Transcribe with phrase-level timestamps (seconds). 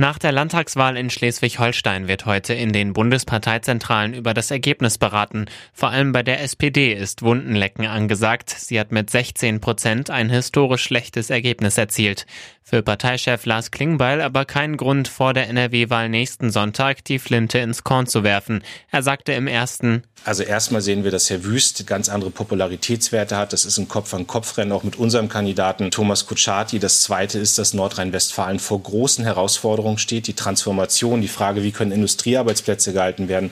[0.00, 5.44] Nach der Landtagswahl in Schleswig-Holstein wird heute in den Bundesparteizentralen über das Ergebnis beraten.
[5.74, 8.48] Vor allem bei der SPD ist Wundenlecken angesagt.
[8.48, 12.24] Sie hat mit 16 Prozent ein historisch schlechtes Ergebnis erzielt.
[12.62, 17.84] Für Parteichef Lars Klingbeil aber kein Grund, vor der NRW-Wahl nächsten Sonntag die Flinte ins
[17.84, 18.62] Korn zu werfen.
[18.90, 23.54] Er sagte im ersten, also erstmal sehen wir, dass Herr Wüst ganz andere Popularitätswerte hat.
[23.54, 26.78] Das ist ein Kopf-an-Kopf-Rennen auch mit unserem Kandidaten Thomas Kutschaty.
[26.78, 30.26] Das zweite ist, dass Nordrhein-Westfalen vor großen Herausforderungen steht.
[30.26, 33.50] Die Transformation, die Frage, wie können Industriearbeitsplätze gehalten werden.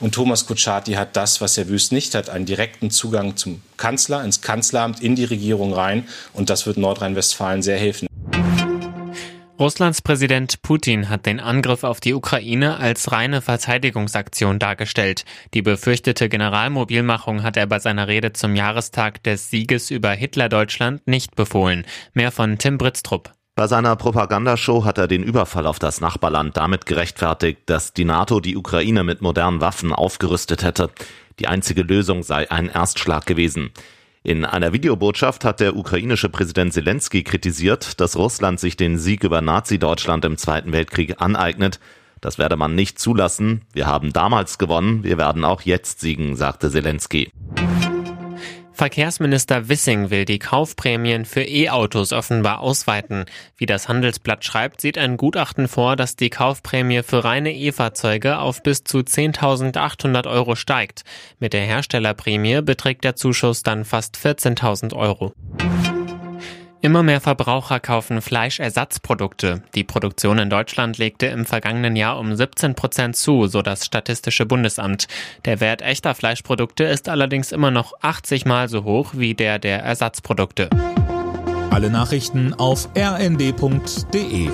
[0.00, 4.24] Und Thomas Kutschaty hat das, was Herr Wüst nicht hat, einen direkten Zugang zum Kanzler,
[4.24, 6.08] ins Kanzleramt, in die Regierung rein.
[6.32, 8.06] Und das wird Nordrhein-Westfalen sehr helfen.
[9.60, 15.26] Russlands Präsident Putin hat den Angriff auf die Ukraine als reine Verteidigungsaktion dargestellt.
[15.52, 21.36] Die befürchtete Generalmobilmachung hat er bei seiner Rede zum Jahrestag des Sieges über Hitlerdeutschland nicht
[21.36, 21.84] befohlen.
[22.14, 23.34] Mehr von Tim Britztrup.
[23.60, 28.40] Bei seiner Propagandashow hat er den Überfall auf das Nachbarland damit gerechtfertigt, dass die NATO
[28.40, 30.88] die Ukraine mit modernen Waffen aufgerüstet hätte.
[31.38, 33.70] Die einzige Lösung sei ein Erstschlag gewesen.
[34.22, 39.42] In einer Videobotschaft hat der ukrainische Präsident Zelensky kritisiert, dass Russland sich den Sieg über
[39.42, 41.80] Nazi-Deutschland im Zweiten Weltkrieg aneignet.
[42.22, 43.60] Das werde man nicht zulassen.
[43.74, 47.30] Wir haben damals gewonnen, wir werden auch jetzt siegen, sagte Zelensky.
[48.80, 53.26] Verkehrsminister Wissing will die Kaufprämien für E-Autos offenbar ausweiten.
[53.58, 58.62] Wie das Handelsblatt schreibt, sieht ein Gutachten vor, dass die Kaufprämie für reine E-Fahrzeuge auf
[58.62, 61.02] bis zu 10.800 Euro steigt.
[61.38, 65.34] Mit der Herstellerprämie beträgt der Zuschuss dann fast 14.000 Euro.
[66.82, 69.62] Immer mehr Verbraucher kaufen Fleischersatzprodukte.
[69.74, 74.46] Die Produktion in Deutschland legte im vergangenen Jahr um 17 Prozent zu, so das Statistische
[74.46, 75.06] Bundesamt.
[75.44, 79.82] Der Wert echter Fleischprodukte ist allerdings immer noch 80 Mal so hoch wie der der
[79.82, 80.70] Ersatzprodukte.
[81.70, 84.48] Alle Nachrichten auf rnd.de